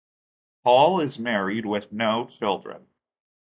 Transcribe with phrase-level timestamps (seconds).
[0.63, 2.87] Paul is married with no children.